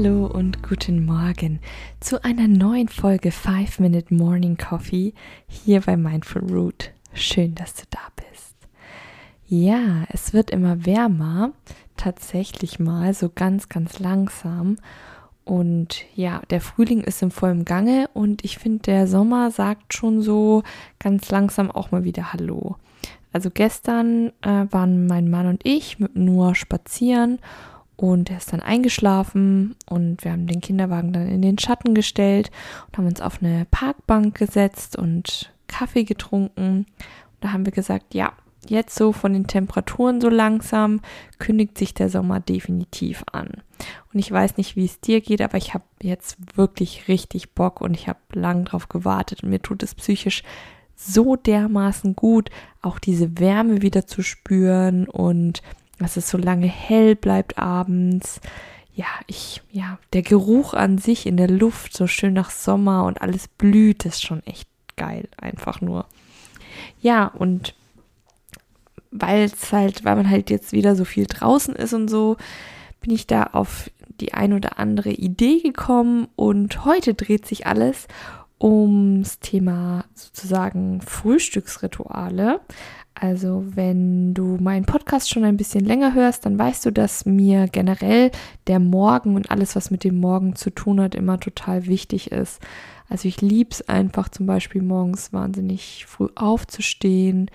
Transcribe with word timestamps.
Hallo 0.00 0.26
und 0.26 0.62
guten 0.62 1.04
Morgen 1.06 1.58
zu 1.98 2.22
einer 2.22 2.46
neuen 2.46 2.86
Folge 2.86 3.32
5 3.32 3.80
Minute 3.80 4.14
Morning 4.14 4.56
Coffee 4.56 5.12
hier 5.48 5.80
bei 5.80 5.96
Mindful 5.96 6.44
Root. 6.54 6.92
Schön, 7.14 7.56
dass 7.56 7.74
du 7.74 7.82
da 7.90 7.98
bist. 8.14 8.54
Ja, 9.48 10.04
es 10.10 10.32
wird 10.32 10.52
immer 10.52 10.86
wärmer, 10.86 11.50
tatsächlich 11.96 12.78
mal 12.78 13.12
so 13.12 13.28
ganz, 13.28 13.68
ganz 13.68 13.98
langsam. 13.98 14.76
Und 15.44 16.04
ja, 16.14 16.42
der 16.50 16.60
Frühling 16.60 17.00
ist 17.00 17.20
im 17.20 17.32
vollen 17.32 17.64
Gange 17.64 18.08
und 18.14 18.44
ich 18.44 18.58
finde, 18.58 18.82
der 18.82 19.08
Sommer 19.08 19.50
sagt 19.50 19.94
schon 19.94 20.22
so 20.22 20.62
ganz 21.00 21.28
langsam 21.32 21.72
auch 21.72 21.90
mal 21.90 22.04
wieder 22.04 22.32
Hallo. 22.32 22.76
Also 23.32 23.50
gestern 23.50 24.28
äh, 24.42 24.66
waren 24.70 25.08
mein 25.08 25.28
Mann 25.28 25.48
und 25.48 25.66
ich 25.66 25.98
mit 25.98 26.14
nur 26.14 26.54
spazieren 26.54 27.40
er 28.00 28.36
ist 28.36 28.52
dann 28.52 28.60
eingeschlafen 28.60 29.74
und 29.88 30.24
wir 30.24 30.32
haben 30.32 30.46
den 30.46 30.60
Kinderwagen 30.60 31.12
dann 31.12 31.28
in 31.28 31.42
den 31.42 31.58
Schatten 31.58 31.94
gestellt 31.94 32.50
und 32.86 32.98
haben 32.98 33.06
uns 33.06 33.20
auf 33.20 33.42
eine 33.42 33.66
Parkbank 33.70 34.36
gesetzt 34.36 34.96
und 34.96 35.52
Kaffee 35.66 36.04
getrunken. 36.04 36.86
Und 36.86 36.86
da 37.40 37.52
haben 37.52 37.66
wir 37.66 37.72
gesagt, 37.72 38.14
ja, 38.14 38.32
jetzt 38.68 38.94
so 38.94 39.12
von 39.12 39.32
den 39.32 39.46
Temperaturen 39.46 40.20
so 40.20 40.28
langsam 40.28 41.00
kündigt 41.38 41.78
sich 41.78 41.94
der 41.94 42.08
Sommer 42.08 42.40
definitiv 42.40 43.24
an. 43.32 43.48
Und 44.12 44.20
ich 44.20 44.30
weiß 44.30 44.56
nicht, 44.56 44.76
wie 44.76 44.84
es 44.84 45.00
dir 45.00 45.20
geht, 45.20 45.42
aber 45.42 45.58
ich 45.58 45.74
habe 45.74 45.84
jetzt 46.02 46.36
wirklich 46.56 47.08
richtig 47.08 47.54
Bock 47.54 47.80
und 47.80 47.94
ich 47.94 48.08
habe 48.08 48.18
lang 48.32 48.64
drauf 48.64 48.88
gewartet 48.88 49.42
und 49.42 49.50
mir 49.50 49.62
tut 49.62 49.82
es 49.82 49.94
psychisch 49.94 50.42
so 50.96 51.36
dermaßen 51.36 52.16
gut, 52.16 52.50
auch 52.82 52.98
diese 52.98 53.38
Wärme 53.38 53.82
wieder 53.82 54.06
zu 54.06 54.22
spüren 54.22 55.08
und 55.08 55.62
dass 55.98 56.16
es 56.16 56.28
so 56.28 56.38
lange 56.38 56.66
hell 56.66 57.16
bleibt 57.16 57.58
abends. 57.58 58.40
Ja, 58.94 59.06
ich, 59.26 59.62
ja, 59.70 59.98
der 60.12 60.22
Geruch 60.22 60.74
an 60.74 60.98
sich 60.98 61.26
in 61.26 61.36
der 61.36 61.48
Luft, 61.48 61.96
so 61.96 62.06
schön 62.06 62.32
nach 62.32 62.50
Sommer 62.50 63.04
und 63.04 63.22
alles 63.22 63.48
blüht, 63.48 64.04
ist 64.04 64.22
schon 64.22 64.44
echt 64.44 64.68
geil, 64.96 65.28
einfach 65.36 65.80
nur. 65.80 66.06
Ja, 67.00 67.26
und 67.26 67.74
weil 69.10 69.44
es 69.44 69.72
halt, 69.72 70.04
weil 70.04 70.16
man 70.16 70.28
halt 70.28 70.50
jetzt 70.50 70.72
wieder 70.72 70.96
so 70.96 71.04
viel 71.04 71.26
draußen 71.26 71.74
ist 71.74 71.94
und 71.94 72.08
so, 72.08 72.36
bin 73.00 73.14
ich 73.14 73.26
da 73.26 73.44
auf 73.44 73.90
die 74.20 74.34
ein 74.34 74.52
oder 74.52 74.78
andere 74.78 75.10
Idee 75.10 75.60
gekommen 75.60 76.28
und 76.36 76.84
heute 76.84 77.14
dreht 77.14 77.46
sich 77.46 77.66
alles 77.66 78.08
ums 78.60 79.38
Thema 79.38 80.04
sozusagen 80.14 81.00
Frühstücksrituale. 81.00 82.60
Also 83.20 83.64
wenn 83.74 84.32
du 84.32 84.58
meinen 84.60 84.84
Podcast 84.86 85.28
schon 85.28 85.42
ein 85.42 85.56
bisschen 85.56 85.84
länger 85.84 86.14
hörst, 86.14 86.46
dann 86.46 86.56
weißt 86.56 86.86
du, 86.86 86.92
dass 86.92 87.26
mir 87.26 87.66
generell 87.66 88.30
der 88.68 88.78
Morgen 88.78 89.34
und 89.34 89.50
alles, 89.50 89.74
was 89.74 89.90
mit 89.90 90.04
dem 90.04 90.20
Morgen 90.20 90.54
zu 90.54 90.70
tun 90.70 91.00
hat, 91.00 91.16
immer 91.16 91.40
total 91.40 91.86
wichtig 91.86 92.30
ist. 92.30 92.60
Also 93.08 93.26
ich 93.26 93.40
liebe 93.40 93.70
es 93.72 93.88
einfach 93.88 94.28
zum 94.28 94.46
Beispiel 94.46 94.82
morgens 94.82 95.32
wahnsinnig 95.32 96.06
früh 96.06 96.28
aufzustehen 96.36 97.50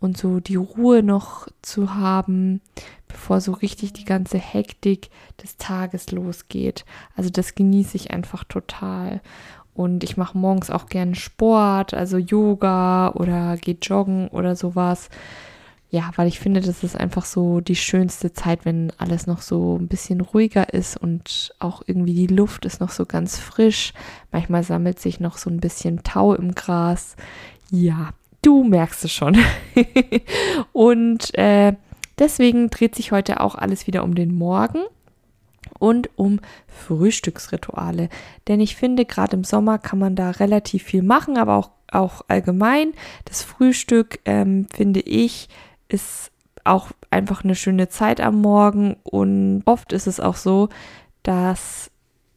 und 0.00 0.16
so 0.16 0.40
die 0.40 0.56
Ruhe 0.56 1.04
noch 1.04 1.46
zu 1.62 1.94
haben, 1.94 2.60
bevor 3.06 3.40
so 3.40 3.52
richtig 3.52 3.92
die 3.92 4.04
ganze 4.04 4.38
Hektik 4.38 5.10
des 5.40 5.56
Tages 5.58 6.10
losgeht. 6.10 6.84
Also 7.14 7.30
das 7.30 7.54
genieße 7.54 7.96
ich 7.96 8.10
einfach 8.10 8.42
total. 8.42 9.20
Und 9.74 10.04
ich 10.04 10.16
mache 10.16 10.38
morgens 10.38 10.70
auch 10.70 10.86
gerne 10.86 11.14
Sport, 11.14 11.94
also 11.94 12.16
Yoga 12.16 13.10
oder 13.10 13.56
gehe 13.56 13.76
joggen 13.82 14.28
oder 14.28 14.56
sowas. 14.56 15.08
Ja, 15.90 16.10
weil 16.16 16.26
ich 16.26 16.40
finde, 16.40 16.60
das 16.60 16.82
ist 16.82 16.96
einfach 16.96 17.24
so 17.24 17.60
die 17.60 17.76
schönste 17.76 18.32
Zeit, 18.32 18.64
wenn 18.64 18.92
alles 18.98 19.26
noch 19.26 19.40
so 19.42 19.76
ein 19.76 19.86
bisschen 19.86 20.20
ruhiger 20.20 20.72
ist 20.72 20.96
und 20.96 21.54
auch 21.60 21.82
irgendwie 21.86 22.14
die 22.14 22.34
Luft 22.34 22.64
ist 22.64 22.80
noch 22.80 22.90
so 22.90 23.06
ganz 23.06 23.38
frisch. 23.38 23.92
Manchmal 24.32 24.64
sammelt 24.64 24.98
sich 24.98 25.20
noch 25.20 25.38
so 25.38 25.50
ein 25.50 25.60
bisschen 25.60 26.02
Tau 26.02 26.34
im 26.34 26.54
Gras. 26.54 27.16
Ja, 27.70 28.10
Du 28.44 28.62
merkst 28.62 29.06
es 29.06 29.12
schon. 29.12 29.38
und 30.74 31.36
äh, 31.38 31.72
deswegen 32.18 32.68
dreht 32.68 32.94
sich 32.94 33.10
heute 33.10 33.40
auch 33.40 33.54
alles 33.54 33.86
wieder 33.86 34.04
um 34.04 34.14
den 34.14 34.34
Morgen 34.34 34.80
und 35.78 36.10
um 36.16 36.40
Frühstücksrituale. 36.66 38.08
Denn 38.48 38.60
ich 38.60 38.76
finde, 38.76 39.04
gerade 39.04 39.36
im 39.36 39.44
Sommer 39.44 39.78
kann 39.78 39.98
man 39.98 40.16
da 40.16 40.30
relativ 40.30 40.84
viel 40.84 41.02
machen, 41.02 41.36
aber 41.36 41.56
auch, 41.56 41.70
auch 41.90 42.22
allgemein. 42.28 42.92
Das 43.24 43.42
Frühstück, 43.42 44.18
ähm, 44.24 44.66
finde 44.72 45.00
ich, 45.00 45.48
ist 45.88 46.30
auch 46.64 46.90
einfach 47.10 47.44
eine 47.44 47.54
schöne 47.54 47.88
Zeit 47.88 48.20
am 48.20 48.40
Morgen. 48.40 48.96
Und 49.02 49.62
oft 49.66 49.92
ist 49.92 50.06
es 50.06 50.20
auch 50.20 50.36
so, 50.36 50.68
dass 51.22 51.90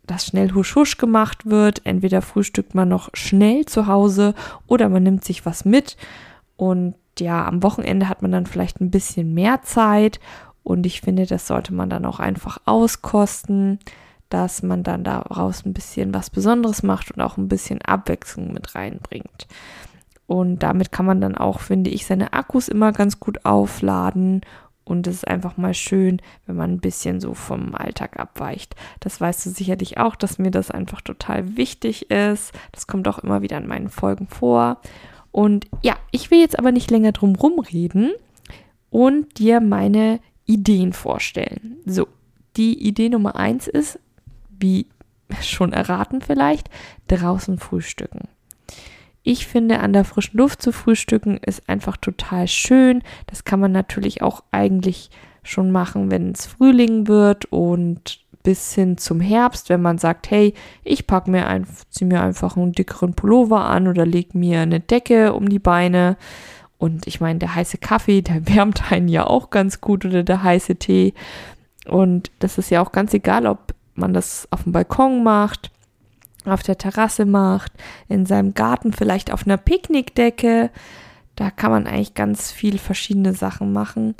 das 0.05 0.25
schnell 0.25 0.53
husch 0.53 0.75
husch 0.75 0.97
gemacht 0.97 1.45
wird. 1.45 1.85
Entweder 1.85 2.21
frühstückt 2.21 2.75
man 2.75 2.89
noch 2.89 3.09
schnell 3.13 3.65
zu 3.65 3.87
Hause 3.87 4.33
oder 4.67 4.89
man 4.89 5.03
nimmt 5.03 5.23
sich 5.23 5.45
was 5.45 5.65
mit. 5.65 5.97
Und 6.55 6.95
ja, 7.19 7.45
am 7.45 7.63
Wochenende 7.63 8.09
hat 8.09 8.21
man 8.21 8.31
dann 8.31 8.45
vielleicht 8.45 8.79
ein 8.79 8.91
bisschen 8.91 9.33
mehr 9.33 9.61
Zeit. 9.63 10.19
Und 10.67 10.85
ich 10.85 10.99
finde, 10.99 11.25
das 11.25 11.47
sollte 11.47 11.73
man 11.73 11.89
dann 11.89 12.03
auch 12.03 12.19
einfach 12.19 12.57
auskosten, 12.65 13.79
dass 14.27 14.63
man 14.63 14.83
dann 14.83 15.05
daraus 15.05 15.65
ein 15.65 15.71
bisschen 15.71 16.13
was 16.13 16.29
Besonderes 16.29 16.83
macht 16.83 17.09
und 17.11 17.21
auch 17.21 17.37
ein 17.37 17.47
bisschen 17.47 17.81
Abwechslung 17.81 18.51
mit 18.51 18.75
reinbringt. 18.75 19.47
Und 20.25 20.63
damit 20.63 20.91
kann 20.91 21.05
man 21.05 21.21
dann 21.21 21.35
auch, 21.35 21.61
finde 21.61 21.89
ich, 21.89 22.05
seine 22.05 22.33
Akkus 22.33 22.67
immer 22.67 22.91
ganz 22.91 23.21
gut 23.21 23.45
aufladen 23.45 24.41
und 24.83 25.07
es 25.07 25.15
ist 25.15 25.27
einfach 25.29 25.55
mal 25.55 25.73
schön, 25.73 26.21
wenn 26.45 26.57
man 26.57 26.71
ein 26.73 26.79
bisschen 26.81 27.21
so 27.21 27.33
vom 27.33 27.73
Alltag 27.73 28.19
abweicht. 28.19 28.75
Das 28.99 29.21
weißt 29.21 29.45
du 29.45 29.51
sicherlich 29.51 29.97
auch, 29.97 30.17
dass 30.17 30.37
mir 30.37 30.51
das 30.51 30.69
einfach 30.69 30.99
total 30.99 31.55
wichtig 31.55 32.11
ist. 32.11 32.51
Das 32.73 32.87
kommt 32.87 33.07
auch 33.07 33.19
immer 33.19 33.41
wieder 33.41 33.57
in 33.57 33.67
meinen 33.67 33.87
Folgen 33.87 34.27
vor. 34.27 34.81
Und 35.31 35.65
ja, 35.81 35.95
ich 36.11 36.29
will 36.29 36.41
jetzt 36.41 36.59
aber 36.59 36.73
nicht 36.73 36.91
länger 36.91 37.13
drum 37.13 37.37
rumreden 37.37 38.11
und 38.89 39.39
dir 39.39 39.61
meine 39.61 40.19
Ideen 40.47 40.93
vorstellen. 40.93 41.77
So, 41.85 42.07
die 42.55 42.87
Idee 42.87 43.09
Nummer 43.09 43.35
eins 43.35 43.67
ist, 43.67 43.99
wie 44.49 44.87
schon 45.41 45.73
erraten 45.73 46.21
vielleicht, 46.21 46.69
draußen 47.07 47.59
frühstücken. 47.59 48.27
Ich 49.23 49.45
finde, 49.45 49.79
an 49.81 49.91
der 49.91 50.05
frischen 50.05 50.37
Luft 50.37 50.61
zu 50.61 50.71
frühstücken 50.71 51.37
ist 51.37 51.67
einfach 51.67 51.97
total 51.97 52.47
schön. 52.47 53.03
Das 53.27 53.43
kann 53.43 53.59
man 53.59 53.73
natürlich 53.73 54.21
auch 54.21 54.41
eigentlich 54.51 55.09
schon 55.43 55.69
machen, 55.71 56.09
wenn 56.09 56.31
es 56.31 56.45
Frühling 56.45 57.07
wird 57.07 57.45
und 57.45 58.21
bis 58.43 58.73
hin 58.73 58.97
zum 58.97 59.19
Herbst, 59.19 59.67
wenn 59.67 59.81
man 59.81 59.97
sagt, 59.97 60.31
hey, 60.31 60.53
ich 60.85 61.07
packe 61.07 61.29
mir 61.29 61.47
ein, 61.47 61.67
mir 61.99 62.21
einfach 62.21 62.55
einen 62.55 62.71
dickeren 62.71 63.13
Pullover 63.13 63.65
an 63.65 63.89
oder 63.89 64.05
leg 64.05 64.33
mir 64.33 64.61
eine 64.61 64.79
Decke 64.79 65.33
um 65.33 65.49
die 65.49 65.59
Beine. 65.59 66.15
Und 66.77 67.07
ich 67.07 67.19
meine, 67.19 67.39
der 67.39 67.55
heiße 67.55 67.77
Kaffee, 67.77 68.21
der 68.21 68.47
wärmt 68.55 68.91
einen 68.91 69.07
ja 69.07 69.25
auch 69.25 69.49
ganz 69.49 69.81
gut 69.81 70.05
oder 70.05 70.23
der 70.23 70.43
heiße 70.43 70.75
Tee. 70.75 71.13
Und 71.87 72.31
das 72.39 72.57
ist 72.57 72.69
ja 72.69 72.81
auch 72.81 72.91
ganz 72.91 73.13
egal, 73.13 73.47
ob 73.47 73.73
man 73.95 74.13
das 74.13 74.47
auf 74.51 74.63
dem 74.63 74.73
Balkon 74.73 75.23
macht 75.23 75.71
auf 76.51 76.63
der 76.63 76.77
Terrasse 76.77 77.25
macht, 77.25 77.71
in 78.07 78.25
seinem 78.25 78.53
Garten, 78.53 78.93
vielleicht 78.93 79.31
auf 79.31 79.45
einer 79.45 79.57
Picknickdecke. 79.57 80.69
Da 81.35 81.51
kann 81.51 81.71
man 81.71 81.87
eigentlich 81.87 82.13
ganz 82.13 82.51
viel 82.51 82.77
verschiedene 82.77 83.33
Sachen 83.33 83.73
machen. 83.73 84.15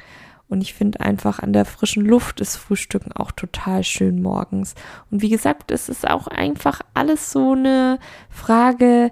Und 0.50 0.62
ich 0.62 0.74
finde 0.74 1.02
einfach 1.02 1.40
an 1.40 1.52
der 1.52 1.66
frischen 1.66 2.06
Luft 2.06 2.40
ist 2.40 2.56
Frühstücken 2.56 3.12
auch 3.12 3.32
total 3.32 3.84
schön 3.84 4.22
morgens. 4.22 4.76
Und 5.12 5.22
wie 5.22 5.30
gesagt, 5.30 5.72
es 5.72 5.90
ist 5.90 6.10
auch 6.10 6.28
einfach 6.28 6.82
alles 6.94 7.32
so 7.32 7.52
eine 7.52 8.00
Frage 8.30 9.12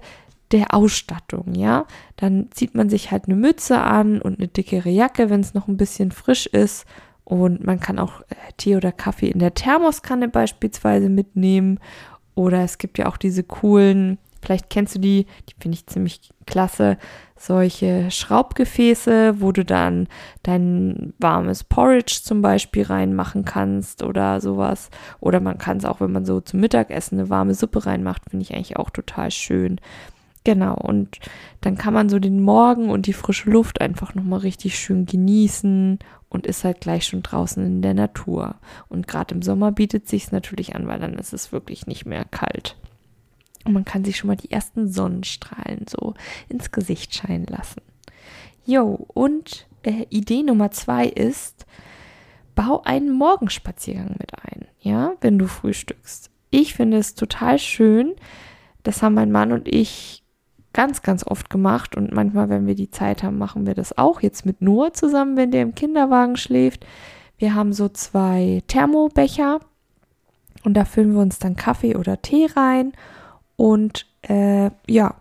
der 0.52 0.74
Ausstattung, 0.74 1.56
ja. 1.56 1.86
Dann 2.18 2.50
zieht 2.52 2.76
man 2.76 2.90
sich 2.90 3.12
halt 3.12 3.26
eine 3.26 3.36
Mütze 3.36 3.80
an 3.80 4.22
und 4.22 4.40
eine 4.40 4.48
dickere 4.48 4.90
Jacke, 4.90 5.30
wenn 5.30 5.42
es 5.42 5.54
noch 5.54 5.68
ein 5.68 5.78
bisschen 5.78 6.12
frisch 6.12 6.46
ist. 6.46 6.86
Und 7.24 7.66
man 7.66 7.80
kann 7.80 7.98
auch 7.98 8.22
äh, 8.22 8.36
Tee 8.58 8.76
oder 8.76 8.92
Kaffee 8.92 9.30
in 9.30 9.40
der 9.40 9.56
Thermoskanne 9.56 10.28
beispielsweise 10.28 11.10
mitnehmen 11.10 11.80
oder 12.36 12.64
es 12.64 12.78
gibt 12.78 12.98
ja 12.98 13.08
auch 13.08 13.18
diese 13.18 13.44
coolen, 13.44 14.20
vielleicht 14.42 14.70
kennst 14.70 14.96
du 14.96 15.00
die, 15.00 15.26
die 15.50 15.56
finde 15.60 15.76
ich 15.76 15.88
ziemlich 15.88 16.30
klasse, 16.46 16.98
solche 17.38 18.12
Schraubgefäße, 18.12 19.42
wo 19.42 19.52
du 19.52 19.66
dann 19.66 20.08
dein 20.44 21.14
warmes 21.20 21.64
Porridge 21.64 22.20
zum 22.24 22.42
Beispiel 22.42 22.84
reinmachen 22.84 23.46
kannst 23.46 24.04
oder 24.04 24.40
sowas. 24.40 24.90
Oder 25.20 25.40
man 25.40 25.58
kann 25.58 25.78
es 25.78 25.86
auch, 25.86 26.00
wenn 26.00 26.12
man 26.12 26.26
so 26.26 26.42
zum 26.42 26.60
Mittagessen 26.60 27.20
eine 27.20 27.30
warme 27.30 27.54
Suppe 27.54 27.86
reinmacht, 27.86 28.30
finde 28.30 28.44
ich 28.44 28.54
eigentlich 28.54 28.78
auch 28.78 28.90
total 28.90 29.32
schön. 29.32 29.80
Genau, 30.46 30.76
und 30.76 31.20
dann 31.62 31.76
kann 31.76 31.94
man 31.94 32.08
so 32.08 32.20
den 32.20 32.40
Morgen 32.40 32.92
und 32.92 33.08
die 33.08 33.14
frische 33.14 33.50
Luft 33.50 33.82
einfach 33.82 34.14
nochmal 34.14 34.40
richtig 34.40 34.78
schön 34.78 35.08
genießen 35.08 35.98
und 36.30 36.46
ist 36.46 36.64
halt 36.64 36.82
gleich 36.82 37.08
schon 37.08 37.24
draußen 37.24 37.66
in 37.66 37.82
der 37.82 37.96
Natur. 37.96 38.56
Und 38.88 39.08
gerade 39.08 39.34
im 39.34 39.42
Sommer 39.42 39.72
bietet 39.72 40.08
sich 40.08 40.32
natürlich 40.32 40.76
an, 40.76 40.88
weil 40.88 41.00
dann 41.00 41.16
ist 41.16 41.34
es 41.34 41.52
wirklich 41.52 41.88
nicht 41.88 42.06
mehr 42.06 42.26
kalt. 42.26 42.78
Und 43.66 43.74
man 43.74 43.86
kann 43.86 44.06
sich 44.06 44.18
schon 44.18 44.28
mal 44.28 44.36
die 44.36 44.52
ersten 44.52 44.88
Sonnenstrahlen 44.88 45.88
so 45.90 46.14
ins 46.48 46.72
Gesicht 46.72 47.16
scheinen 47.16 47.48
lassen. 47.48 47.82
Jo, 48.68 49.08
und 49.16 49.66
äh, 49.82 50.06
Idee 50.12 50.44
Nummer 50.44 50.70
zwei 50.70 51.08
ist, 51.08 51.66
bau 52.54 52.84
einen 52.84 53.12
Morgenspaziergang 53.12 54.16
mit 54.20 54.32
ein, 54.44 54.68
ja, 54.80 55.14
wenn 55.22 55.40
du 55.40 55.48
frühstückst. 55.48 56.30
Ich 56.52 56.76
finde 56.76 56.98
es 56.98 57.16
total 57.16 57.58
schön. 57.58 58.14
Das 58.84 59.02
haben 59.02 59.16
mein 59.16 59.32
Mann 59.32 59.52
und 59.52 59.68
ich 59.68 60.22
ganz, 60.76 61.02
ganz 61.04 61.26
oft 61.26 61.50
gemacht 61.50 61.96
und 61.96 62.12
manchmal, 62.12 62.50
wenn 62.50 62.68
wir 62.68 62.76
die 62.76 62.92
Zeit 62.92 63.24
haben, 63.24 63.38
machen 63.38 63.66
wir 63.66 63.76
das 63.76 63.98
auch. 63.98 64.22
Jetzt 64.22 64.46
mit 64.46 64.62
Noah 64.62 64.94
zusammen, 64.94 65.38
wenn 65.38 65.50
der 65.50 65.62
im 65.62 65.74
Kinderwagen 65.74 66.36
schläft. 66.36 66.86
Wir 67.38 67.56
haben 67.56 67.72
so 67.72 67.88
zwei 67.88 68.62
Thermobecher 68.68 69.62
und 70.66 70.74
da 70.74 70.84
füllen 70.84 71.14
wir 71.14 71.22
uns 71.22 71.40
dann 71.40 71.56
Kaffee 71.56 71.96
oder 71.96 72.22
Tee 72.22 72.48
rein 72.54 72.92
und 73.56 74.06
äh, 74.24 74.70
ja, 74.86 75.16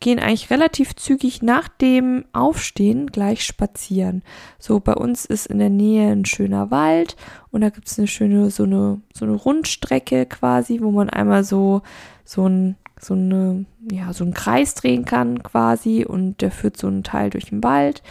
gehen 0.00 0.18
eigentlich 0.18 0.50
relativ 0.50 0.96
zügig 0.96 1.42
nach 1.42 1.68
dem 1.68 2.24
Aufstehen 2.32 3.06
gleich 3.06 3.44
spazieren. 3.44 4.22
So, 4.58 4.80
bei 4.80 4.94
uns 4.94 5.26
ist 5.26 5.46
in 5.46 5.60
der 5.60 5.70
Nähe 5.70 6.10
ein 6.10 6.24
schöner 6.24 6.72
Wald 6.72 7.14
und 7.52 7.60
da 7.60 7.70
gibt 7.70 7.86
es 7.86 7.98
eine 7.98 8.08
schöne, 8.08 8.50
so 8.50 8.64
eine, 8.64 9.00
so 9.14 9.26
eine 9.26 9.34
Rundstrecke 9.34 10.26
quasi, 10.26 10.80
wo 10.82 10.90
man 10.90 11.08
einmal 11.08 11.44
so, 11.44 11.82
so 12.24 12.48
ein 12.48 12.76
so 13.02 13.14
eine, 13.14 13.66
ja, 13.90 14.12
so 14.12 14.24
einen 14.24 14.34
Kreis 14.34 14.74
drehen 14.74 15.04
kann 15.04 15.42
quasi 15.42 16.04
und 16.04 16.40
der 16.40 16.50
führt 16.50 16.76
so 16.76 16.86
einen 16.86 17.02
Teil 17.02 17.30
durch 17.30 17.46
den 17.46 17.62
Wald 17.62 18.02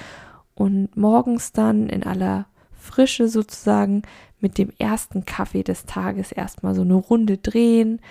und 0.55 0.95
morgens 0.97 1.53
dann 1.53 1.88
in 1.88 2.03
aller 2.03 2.45
Frische 2.73 3.27
sozusagen 3.27 4.01
mit 4.39 4.57
dem 4.57 4.71
ersten 4.79 5.23
Kaffee 5.25 5.63
des 5.63 5.85
Tages 5.85 6.31
erstmal 6.31 6.75
so 6.75 6.81
eine 6.81 6.95
Runde 6.95 7.38
drehen, 7.38 8.01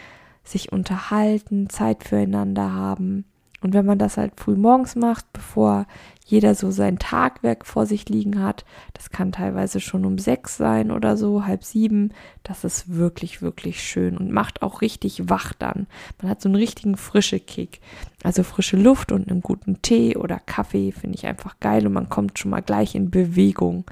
sich 0.44 0.72
unterhalten, 0.72 1.68
Zeit 1.68 2.04
füreinander 2.04 2.72
haben. 2.72 3.24
Und 3.60 3.74
wenn 3.74 3.84
man 3.84 3.98
das 3.98 4.16
halt 4.16 4.32
früh 4.40 4.56
morgens 4.56 4.96
macht, 4.96 5.30
bevor 5.32 5.86
jeder 6.30 6.54
so 6.54 6.70
sein 6.70 6.98
Tagwerk 6.98 7.66
vor 7.66 7.86
sich 7.86 8.08
liegen 8.08 8.42
hat, 8.42 8.64
das 8.94 9.10
kann 9.10 9.32
teilweise 9.32 9.80
schon 9.80 10.04
um 10.04 10.18
sechs 10.18 10.56
sein 10.56 10.90
oder 10.90 11.16
so, 11.16 11.44
halb 11.44 11.64
sieben, 11.64 12.12
das 12.42 12.64
ist 12.64 12.94
wirklich, 12.94 13.42
wirklich 13.42 13.82
schön 13.82 14.16
und 14.16 14.30
macht 14.30 14.62
auch 14.62 14.80
richtig 14.80 15.28
wach 15.28 15.52
dann. 15.52 15.86
Man 16.22 16.30
hat 16.30 16.40
so 16.40 16.48
einen 16.48 16.56
richtigen 16.56 16.96
frische 16.96 17.40
Kick. 17.40 17.80
Also 18.22 18.42
frische 18.42 18.76
Luft 18.76 19.12
und 19.12 19.28
einen 19.28 19.40
guten 19.40 19.82
Tee 19.82 20.16
oder 20.16 20.38
Kaffee 20.38 20.92
finde 20.92 21.16
ich 21.16 21.26
einfach 21.26 21.58
geil 21.58 21.86
und 21.86 21.94
man 21.94 22.08
kommt 22.08 22.38
schon 22.38 22.50
mal 22.50 22.62
gleich 22.62 22.94
in 22.94 23.10
Bewegung. 23.10 23.84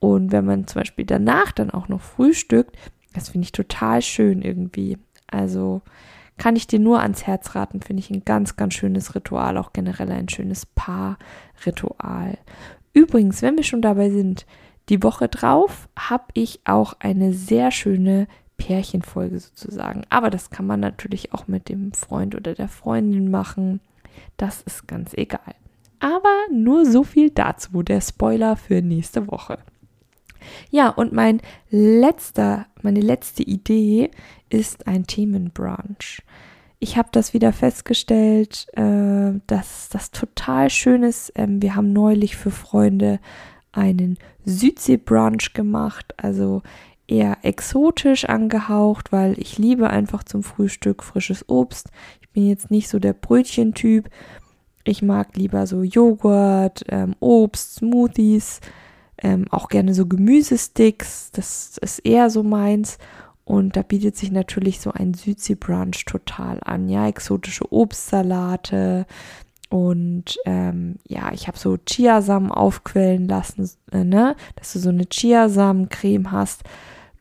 Und 0.00 0.32
wenn 0.32 0.46
man 0.46 0.66
zum 0.66 0.80
Beispiel 0.80 1.04
danach 1.04 1.52
dann 1.52 1.70
auch 1.70 1.88
noch 1.88 2.00
frühstückt, 2.00 2.76
das 3.12 3.28
finde 3.28 3.44
ich 3.44 3.52
total 3.52 4.02
schön 4.02 4.42
irgendwie. 4.42 4.98
Also 5.28 5.82
kann 6.40 6.56
ich 6.56 6.66
dir 6.66 6.78
nur 6.78 7.02
ans 7.02 7.26
Herz 7.26 7.54
raten, 7.54 7.82
finde 7.82 8.00
ich 8.00 8.10
ein 8.10 8.24
ganz, 8.24 8.56
ganz 8.56 8.72
schönes 8.72 9.14
Ritual, 9.14 9.58
auch 9.58 9.74
generell 9.74 10.10
ein 10.10 10.30
schönes 10.30 10.64
Paarritual. 10.64 12.38
Übrigens, 12.94 13.42
wenn 13.42 13.56
wir 13.56 13.62
schon 13.62 13.82
dabei 13.82 14.08
sind, 14.08 14.46
die 14.88 15.02
Woche 15.02 15.28
drauf 15.28 15.90
habe 15.98 16.24
ich 16.32 16.60
auch 16.64 16.94
eine 16.98 17.34
sehr 17.34 17.70
schöne 17.70 18.26
Pärchenfolge 18.56 19.38
sozusagen. 19.38 20.04
Aber 20.08 20.30
das 20.30 20.48
kann 20.48 20.66
man 20.66 20.80
natürlich 20.80 21.34
auch 21.34 21.46
mit 21.46 21.68
dem 21.68 21.92
Freund 21.92 22.34
oder 22.34 22.54
der 22.54 22.68
Freundin 22.68 23.30
machen. 23.30 23.80
Das 24.38 24.62
ist 24.62 24.88
ganz 24.88 25.12
egal. 25.12 25.54
Aber 25.98 26.34
nur 26.50 26.86
so 26.86 27.04
viel 27.04 27.28
dazu, 27.28 27.82
der 27.82 28.00
Spoiler 28.00 28.56
für 28.56 28.80
nächste 28.80 29.30
Woche. 29.30 29.58
Ja, 30.70 30.88
und 30.88 31.12
mein 31.12 31.40
letzter, 31.70 32.66
meine 32.82 33.00
letzte 33.00 33.42
Idee 33.42 34.10
ist 34.48 34.86
ein 34.86 35.06
Themenbrunch. 35.06 36.22
Ich 36.78 36.96
habe 36.96 37.10
das 37.12 37.34
wieder 37.34 37.52
festgestellt, 37.52 38.66
äh, 38.72 39.32
dass 39.46 39.90
das 39.90 40.10
total 40.10 40.70
schön 40.70 41.02
ist. 41.02 41.32
Ähm, 41.34 41.60
wir 41.60 41.76
haben 41.76 41.92
neulich 41.92 42.36
für 42.36 42.50
Freunde 42.50 43.20
einen 43.72 44.18
Südsee-Brunch 44.44 45.52
gemacht, 45.52 46.14
also 46.16 46.62
eher 47.06 47.38
exotisch 47.42 48.24
angehaucht, 48.24 49.12
weil 49.12 49.38
ich 49.38 49.58
liebe 49.58 49.90
einfach 49.90 50.24
zum 50.24 50.42
Frühstück 50.42 51.02
frisches 51.02 51.48
Obst. 51.48 51.90
Ich 52.20 52.30
bin 52.30 52.48
jetzt 52.48 52.70
nicht 52.70 52.88
so 52.88 52.98
der 52.98 53.12
Brötchentyp. 53.12 54.08
Ich 54.84 55.02
mag 55.02 55.36
lieber 55.36 55.66
so 55.66 55.82
Joghurt, 55.82 56.84
ähm, 56.88 57.14
Obst, 57.20 57.74
Smoothies, 57.76 58.60
ähm, 59.22 59.46
auch 59.50 59.68
gerne 59.68 59.94
so 59.94 60.06
Gemüsesticks. 60.06 61.30
Das 61.32 61.78
ist 61.78 62.00
eher 62.00 62.30
so 62.30 62.42
meins. 62.42 62.98
Und 63.44 63.76
da 63.76 63.82
bietet 63.82 64.16
sich 64.16 64.30
natürlich 64.30 64.80
so 64.80 64.92
ein 64.92 65.14
Südsee-Brunch 65.14 66.04
total 66.04 66.60
an. 66.64 66.88
Ja, 66.88 67.08
exotische 67.08 67.72
Obstsalate. 67.72 69.06
Und 69.70 70.36
ähm, 70.46 70.96
ja, 71.06 71.32
ich 71.32 71.46
habe 71.48 71.58
so 71.58 71.76
Chiasamen 71.76 72.50
aufquellen 72.50 73.28
lassen, 73.28 73.70
äh, 73.92 74.04
ne? 74.04 74.36
dass 74.56 74.72
du 74.72 74.80
so 74.80 74.88
eine 74.88 75.06
Chiasamencreme 75.08 76.32
hast. 76.32 76.64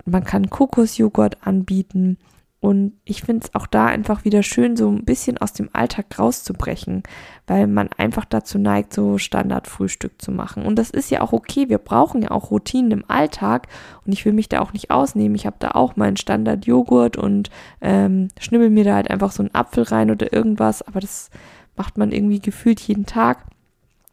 Man 0.06 0.24
kann 0.24 0.50
Kokosjoghurt 0.50 1.46
anbieten. 1.46 2.18
Und 2.62 2.94
ich 3.06 3.22
finde 3.22 3.46
es 3.46 3.56
auch 3.56 3.68
da 3.68 3.86
einfach 3.86 4.26
wieder 4.26 4.44
schön, 4.44 4.76
so 4.76 4.90
ein 4.90 5.06
bisschen 5.06 5.38
aus 5.38 5.54
dem 5.54 5.70
Alltag 5.72 6.20
rauszubrechen, 6.20 7.04
weil 7.48 7.68
man 7.68 7.90
einfach 7.98 8.26
dazu 8.26 8.58
neigt, 8.60 8.94
so 8.94 9.18
Standardfrühstück 9.18 10.22
zu 10.22 10.32
machen. 10.32 10.66
Und 10.66 10.76
das 10.78 10.90
ist 10.90 11.10
ja 11.10 11.22
auch 11.22 11.32
okay. 11.32 11.70
Wir 11.70 11.78
brauchen 11.78 12.22
ja 12.22 12.32
auch 12.32 12.52
Routinen 12.52 12.92
im 12.92 13.06
Alltag 13.08 13.68
und 14.06 14.12
ich 14.12 14.26
will 14.26 14.34
mich 14.34 14.50
da 14.50 14.60
auch 14.60 14.74
nicht 14.74 14.92
ausnehmen. 14.92 15.36
Ich 15.36 15.46
habe 15.46 15.56
da 15.60 15.72
auch 15.72 15.96
meinen 15.96 16.18
Standard-Joghurt 16.18 17.16
und 17.16 17.50
ähm, 17.80 18.28
schnibbel 18.38 18.70
mir 18.70 18.84
da 18.84 18.96
halt 18.96 19.10
einfach 19.10 19.32
so 19.32 19.42
einen 19.42 19.56
Apfel 19.56 19.84
rein 19.84 20.12
oder 20.12 20.34
irgendwas, 20.34 20.82
aber 20.82 21.00
das 21.00 21.30
macht 21.78 21.98
man 21.98 22.12
irgendwie 22.12 22.40
gefühlt 22.40 22.82
jeden 22.82 23.06
Tag. 23.06 23.46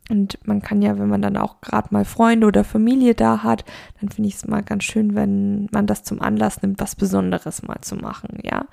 Und 0.08 0.38
man 0.46 0.62
kann 0.62 0.82
ja, 0.82 0.98
wenn 0.98 1.08
man 1.08 1.22
dann 1.22 1.36
auch 1.36 1.60
gerade 1.60 1.88
mal 1.90 2.04
Freunde 2.04 2.46
oder 2.46 2.64
Familie 2.64 3.14
da 3.14 3.42
hat, 3.42 3.64
dann 4.00 4.08
finde 4.08 4.28
ich 4.28 4.36
es 4.36 4.46
mal 4.46 4.62
ganz 4.62 4.84
schön, 4.84 5.14
wenn 5.14 5.68
man 5.72 5.86
das 5.86 6.04
zum 6.04 6.22
Anlass 6.22 6.62
nimmt, 6.62 6.80
was 6.80 6.94
Besonderes 6.94 7.62
mal 7.62 7.80
zu 7.80 7.96
machen, 7.96 8.38
ja. 8.42 8.66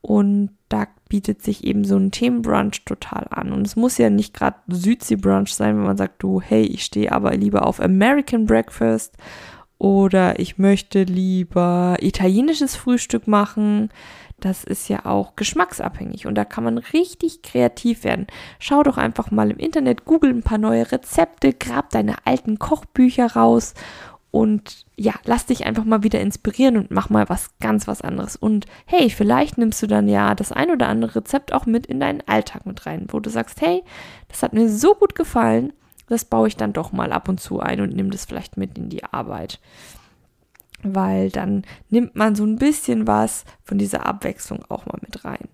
Und 0.00 0.50
da 0.68 0.86
bietet 1.08 1.42
sich 1.42 1.64
eben 1.64 1.84
so 1.84 1.96
ein 1.96 2.10
Themenbrunch 2.10 2.84
total 2.84 3.26
an. 3.30 3.52
Und 3.52 3.66
es 3.66 3.74
muss 3.74 3.96
ja 3.96 4.10
nicht 4.10 4.34
gerade 4.34 4.56
Südsee-Brunch 4.68 5.54
sein, 5.54 5.76
wenn 5.76 5.84
man 5.84 5.96
sagt, 5.96 6.22
du, 6.22 6.42
hey, 6.42 6.62
ich 6.62 6.84
stehe 6.84 7.10
aber 7.10 7.34
lieber 7.34 7.66
auf 7.66 7.80
American 7.80 8.44
Breakfast 8.44 9.16
oder 9.78 10.38
ich 10.38 10.58
möchte 10.58 11.04
lieber 11.04 11.96
italienisches 12.00 12.76
Frühstück 12.76 13.26
machen 13.26 13.88
das 14.44 14.64
ist 14.64 14.88
ja 14.88 15.06
auch 15.06 15.36
geschmacksabhängig 15.36 16.26
und 16.26 16.34
da 16.34 16.44
kann 16.44 16.64
man 16.64 16.78
richtig 16.78 17.42
kreativ 17.42 18.04
werden. 18.04 18.26
Schau 18.58 18.82
doch 18.82 18.98
einfach 18.98 19.30
mal 19.30 19.50
im 19.50 19.58
Internet, 19.58 20.04
google 20.04 20.30
ein 20.30 20.42
paar 20.42 20.58
neue 20.58 20.92
Rezepte, 20.92 21.52
grab 21.52 21.90
deine 21.90 22.16
alten 22.26 22.58
Kochbücher 22.58 23.32
raus 23.32 23.74
und 24.30 24.84
ja, 24.96 25.14
lass 25.24 25.46
dich 25.46 25.64
einfach 25.64 25.84
mal 25.84 26.02
wieder 26.02 26.20
inspirieren 26.20 26.76
und 26.76 26.90
mach 26.90 27.08
mal 27.08 27.28
was 27.28 27.56
ganz 27.60 27.86
was 27.86 28.02
anderes. 28.02 28.36
Und 28.36 28.66
hey, 28.84 29.08
vielleicht 29.08 29.58
nimmst 29.58 29.82
du 29.82 29.86
dann 29.86 30.08
ja 30.08 30.34
das 30.34 30.52
ein 30.52 30.70
oder 30.70 30.88
andere 30.88 31.14
Rezept 31.16 31.52
auch 31.52 31.66
mit 31.66 31.86
in 31.86 32.00
deinen 32.00 32.20
Alltag 32.26 32.66
mit 32.66 32.84
rein, 32.84 33.06
wo 33.10 33.20
du 33.20 33.30
sagst, 33.30 33.60
hey, 33.60 33.82
das 34.28 34.42
hat 34.42 34.52
mir 34.52 34.68
so 34.68 34.94
gut 34.94 35.14
gefallen, 35.14 35.72
das 36.08 36.24
baue 36.24 36.48
ich 36.48 36.56
dann 36.56 36.72
doch 36.72 36.92
mal 36.92 37.12
ab 37.12 37.28
und 37.28 37.40
zu 37.40 37.60
ein 37.60 37.80
und 37.80 37.94
nimm 37.94 38.10
das 38.10 38.24
vielleicht 38.24 38.56
mit 38.56 38.76
in 38.76 38.90
die 38.90 39.04
Arbeit 39.04 39.60
weil 40.84 41.30
dann 41.30 41.62
nimmt 41.88 42.14
man 42.14 42.34
so 42.34 42.44
ein 42.44 42.56
bisschen 42.56 43.06
was 43.06 43.44
von 43.62 43.78
dieser 43.78 44.06
Abwechslung 44.06 44.64
auch 44.68 44.86
mal 44.86 44.98
mit 45.00 45.24
rein. 45.24 45.48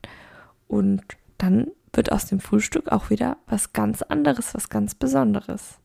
Und 0.67 1.03
dann 1.39 1.69
wird 1.93 2.13
aus 2.13 2.27
dem 2.27 2.41
Frühstück 2.41 2.93
auch 2.93 3.11
wieder 3.11 3.37
was 3.47 3.73
ganz 3.73 4.03
anderes, 4.03 4.55
was 4.55 4.69
ganz 4.69 4.95
Besonderes. 4.95 5.79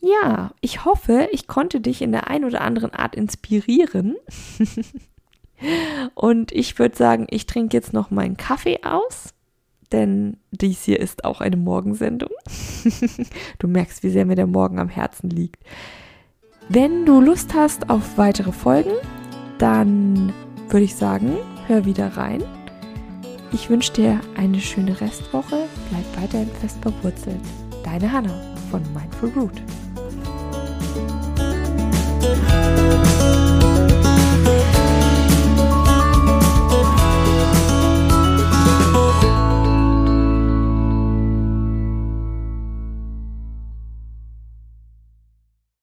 Ja, 0.00 0.52
ich 0.60 0.84
hoffe, 0.84 1.28
ich 1.32 1.46
konnte 1.46 1.80
dich 1.80 2.02
in 2.02 2.12
der 2.12 2.28
ein 2.28 2.44
oder 2.44 2.60
anderen 2.60 2.92
Art 2.92 3.14
inspirieren. 3.14 4.16
Und 6.14 6.52
ich 6.52 6.78
würde 6.78 6.96
sagen, 6.96 7.26
ich 7.30 7.46
trinke 7.46 7.76
jetzt 7.76 7.92
noch 7.92 8.10
meinen 8.10 8.36
Kaffee 8.36 8.80
aus, 8.82 9.32
denn 9.90 10.36
dies 10.50 10.84
hier 10.84 11.00
ist 11.00 11.24
auch 11.24 11.40
eine 11.40 11.56
Morgensendung. 11.56 12.30
du 13.58 13.68
merkst, 13.68 14.02
wie 14.02 14.10
sehr 14.10 14.26
mir 14.26 14.36
der 14.36 14.46
Morgen 14.46 14.78
am 14.78 14.88
Herzen 14.88 15.30
liegt. 15.30 15.62
Wenn 16.68 17.06
du 17.06 17.20
Lust 17.20 17.54
hast 17.54 17.90
auf 17.90 18.18
weitere 18.18 18.50
Folgen, 18.50 18.90
dann 19.58 20.32
würde 20.68 20.84
ich 20.84 20.96
sagen, 20.96 21.36
hör 21.68 21.84
wieder 21.84 22.16
rein. 22.16 22.42
Ich 23.52 23.70
wünsche 23.70 23.92
dir 23.92 24.20
eine 24.36 24.60
schöne 24.60 25.00
Restwoche. 25.00 25.68
Bleib 25.90 26.22
weiterhin 26.22 26.50
fest 26.60 26.78
verwurzelt. 26.82 27.40
Deine 27.84 28.10
Hanna 28.10 28.34
von 28.70 28.82
Mindful 28.92 29.30
Root. 29.36 29.62